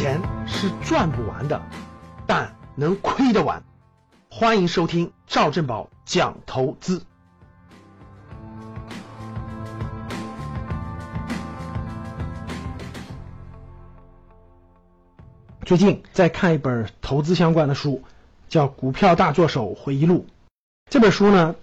[0.00, 1.60] 钱是赚不完的，
[2.26, 3.62] 但能亏得完。
[4.30, 7.02] 欢迎收听赵振宝讲投资。
[15.66, 18.02] 最近在看一本投资相关的书，
[18.48, 20.24] 叫《股票大作手回忆录》。
[20.90, 21.56] 这本书呢，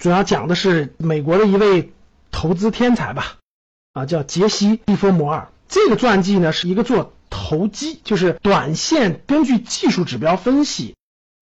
[0.00, 1.92] 主要讲的是美国的一位
[2.32, 3.36] 投资天才吧，
[3.92, 5.46] 啊，叫杰西·利弗摩尔。
[5.68, 10.96] 这个传记呢，是一个做投机，就是短线根据技术指标分析，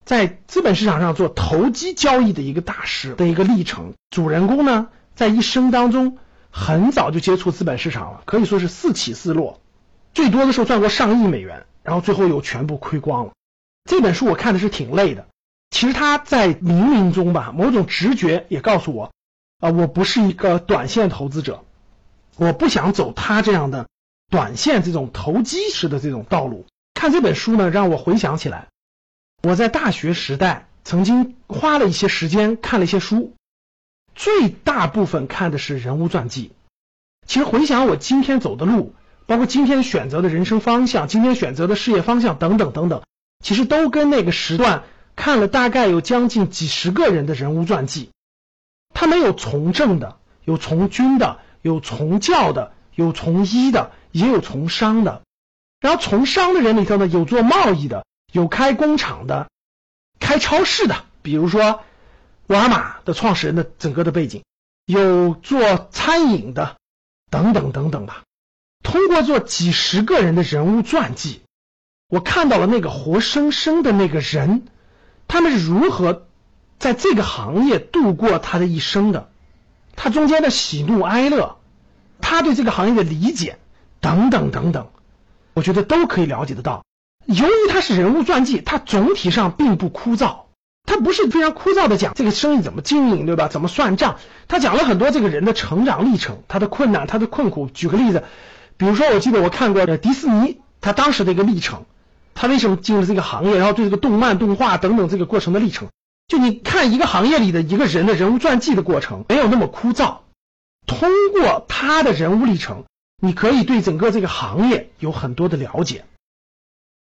[0.04, 3.94] 在资本市场上做投机交易的一个大师的一个历程。
[4.10, 6.18] 主人公呢，在一生当中
[6.50, 9.60] 很早就接触资本市场了，可以说是四起四落，
[10.12, 11.66] 最多的时候赚过上亿美元。
[11.84, 13.32] 然后最后又全部亏光了。
[13.84, 15.26] 这本书我看的是挺累的。
[15.68, 19.12] 其实他在冥冥中吧，某种直觉也告诉我，
[19.60, 21.62] 啊，我不是一个短线投资者，
[22.38, 23.86] 我不想走他这样的
[24.34, 26.66] 短线这种投机式的这种道路。
[26.92, 28.66] 看这本书呢，让我回想起来，
[29.44, 33.36] 我在大学时代曾经花了一些时间看了一些书，
[34.16, 36.50] 最大部分看的是人物传记。
[37.28, 38.92] 其实回想我今天走的路。
[39.26, 43.04] 包括今天选择的人生方向，今天选择的事业方向等等等等，
[43.42, 44.82] 其实都跟那个时段
[45.16, 48.10] 看了大概有将近几十个人的人物传记。
[48.92, 55.22] 他们有从政的，有从军的，有从教的，有从医的，也有从商的。
[55.80, 59.50] 然后从商的人里头呢，有做贸易的，有开工厂的，
[60.20, 61.82] 开超市的，比如说
[62.46, 64.44] 沃尔玛的创始人的整个的背景，
[64.86, 66.76] 有做餐饮的，
[67.28, 68.22] 等等等等吧。
[68.84, 71.42] 通过做几十个人的人物传记，
[72.08, 74.66] 我看到了那个活生生的那个人，
[75.26, 76.28] 他们是如何
[76.78, 79.28] 在这个行业度过他的一生的，
[79.96, 81.58] 他中间的喜怒哀乐，
[82.20, 83.58] 他对这个行业的理解
[84.04, 84.88] 等等等等，
[85.54, 86.84] 我觉得都可以了解得到。
[87.24, 90.40] 由于他是人物传记，他总体上并不枯燥，
[90.84, 93.48] 他不是非常枯燥的讲这个生意怎么经营，对吧？
[93.48, 94.16] 怎么算账？
[94.46, 97.66] 他讲了很多这个人的成长历程，他的困难，他的困苦。
[97.72, 98.24] 举个例子。
[98.76, 101.86] 比如说，我记得我看过的迪士尼，他当时的一个历程，
[102.34, 105.88] 他为什么进入这个行业，然后对这个动漫、动画等等这个过程的历程，
[106.28, 110.16] 就你看一个行业里的一个人的人物传记的过程，没有那么枯燥。
[110.86, 112.84] 通过他的人物历程，
[113.24, 116.04] 你可以对整个这个行业有很多的了解。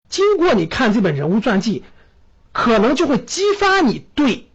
[0.08, 1.84] 经过你看这本人物传记，
[2.52, 4.48] 可能就会激发你对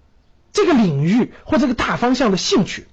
[0.52, 2.88] 这个领域或这个大方向的兴趣。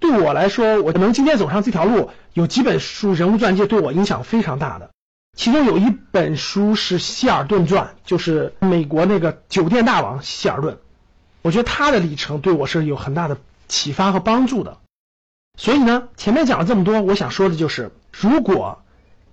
[0.00, 4.90] 对我来说，我能今天走上这条路，有几本书人物传记对我影响非常大的。
[5.36, 10.78] 其中有一本书是希尔顿传，就是美国那个酒店大王希尔顿。
[11.42, 13.38] 我觉得他的历程对我是有很大的
[13.68, 14.78] 启发和帮助的。
[15.58, 18.82] 所以呢，前面讲了这么多，我想说的就是，如果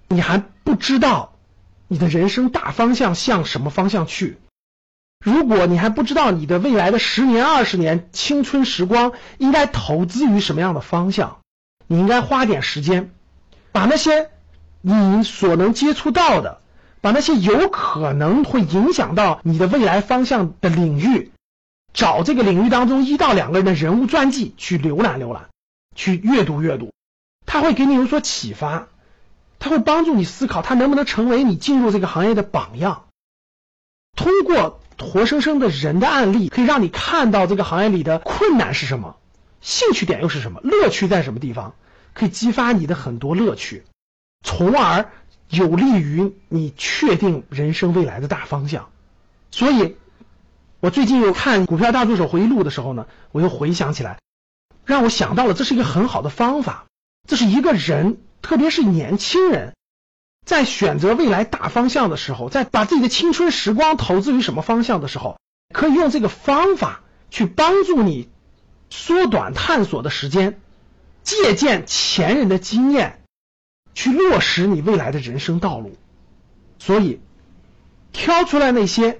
[0.07, 1.35] 你还不知道
[1.87, 4.39] 你的人生大方向向什么方向去。
[5.23, 11.37] 如果你还不知道你的未来的十年、二十年青春时光应该投资于什么样的方向，
[11.87, 13.11] 你应该花点时间，
[13.71, 14.29] 把那些
[14.81, 16.59] 你所能接触到的，
[17.01, 21.31] 把那些有可能会影响到你的未来方向的领域，
[21.93, 25.49] 找这个领域当中一到两个人的人物传记去浏览浏览，
[25.95, 26.93] 去阅读阅读，
[27.47, 28.87] 他会给你有所启发，
[29.57, 33.05] 他会帮助你思考，他能不能成为你进入这个行业的榜样，
[34.15, 34.79] 通过。
[34.97, 39.17] 活生生的人的案例，可以让你看到这个行业里的困难是什么，
[39.59, 41.75] 兴趣点又是什么，乐趣在什么地方，
[42.13, 43.83] 可以激发你的很多乐趣，
[44.41, 45.11] 从而
[45.49, 48.87] 有利于你确定人生未来的大方向。
[49.51, 49.97] 所以，
[50.79, 54.19] 我最近又看《股票大助手回忆录》的时候呢，我又回想起来，
[54.85, 56.85] 让我想到了这是一个很好的方法，
[57.27, 59.73] 这是一个人，特别是年轻人。
[60.45, 65.39] 在选择未来大方向的时候，在把自己的青春时光投资于什么方向的时候，
[65.73, 67.01] 可以用这个方法
[67.31, 68.29] 去帮助你
[68.91, 70.61] 缩短探索的时间，
[71.23, 73.23] 借鉴前人的经验，
[73.95, 75.97] 去落实你未来的人生道路。
[76.77, 77.19] 所以，
[78.13, 79.17] 挑出来那些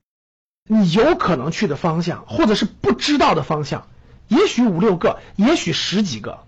[0.69, 3.87] 你有可能去的方向，或者是不知道的方向，
[4.27, 6.39] 也许五六个，也许十几个，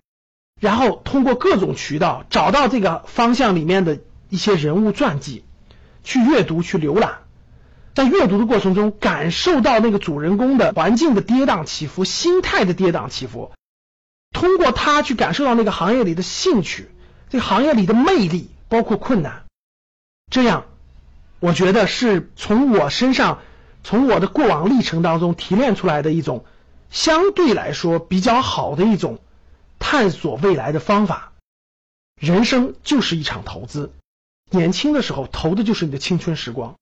[0.59, 3.99] 然后通过各种渠道找到这个方向里面的。
[4.29, 5.45] 一些人物传记，
[6.03, 7.19] 去阅读、去浏览，
[7.95, 13.53] 在阅读的过程中，感受到那个主人公的环境的跌宕起伏、心态的跌宕起伏，
[14.33, 16.91] 通过他去感受到那个行业里的兴趣、
[17.29, 19.45] 这行业里的魅力，包括困难。
[20.29, 20.65] 这样，
[21.39, 23.39] 我觉得是从我身上、
[23.81, 26.43] 从我的过往历程当中提炼出来的一种
[26.89, 29.19] 相对来说比较好的一种
[29.79, 31.33] 探索未来的方法。
[32.19, 33.91] 人生就是一场投资。
[34.49, 36.75] 年轻的时候投的就是你的青春时光。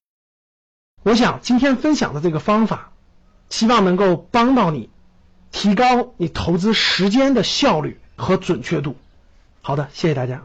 [1.02, 2.92] 我想今天分享的这个方法，
[3.48, 4.88] 希望能够帮到你，
[5.50, 8.96] 提高你投资时间的效率和准确度。
[9.62, 10.42] 好的，谢谢大家。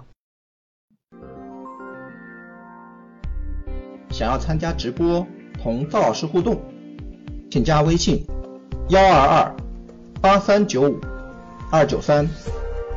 [4.10, 5.26] 想要参加直播
[5.62, 6.62] 同赵老师互动，
[7.50, 8.26] 请加微信
[8.92, 9.56] 幺二二
[10.20, 11.00] 八三九五
[11.72, 12.28] 二九三，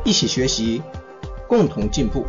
[0.05, 0.83] 一起学习，
[1.47, 2.27] 共同进步。